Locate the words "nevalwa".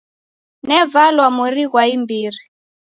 0.67-1.27